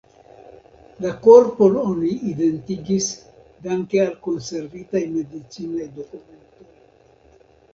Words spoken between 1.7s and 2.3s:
oni